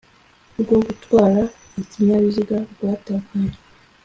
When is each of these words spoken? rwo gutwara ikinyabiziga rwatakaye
rwo 0.61 0.77
gutwara 0.85 1.41
ikinyabiziga 1.81 2.57
rwatakaye 2.71 3.51